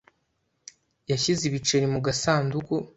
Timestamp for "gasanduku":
2.05-2.73